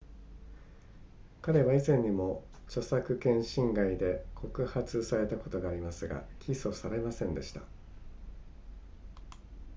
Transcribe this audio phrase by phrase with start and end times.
[1.43, 7.61] 彼は以前にも著作権侵害で告発されたことがありますが起訴されませんでした